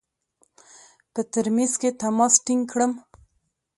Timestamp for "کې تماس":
1.81-2.33